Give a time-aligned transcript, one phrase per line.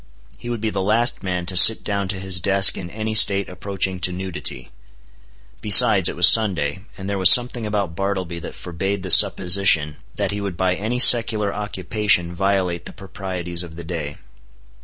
[0.39, 3.47] He would be the last man to sit down to his desk in any state
[3.47, 4.71] approaching to nudity.
[5.61, 10.31] Besides, it was Sunday; and there was something about Bartleby that forbade the supposition that
[10.31, 14.17] he would by any secular occupation violate the proprieties of the day.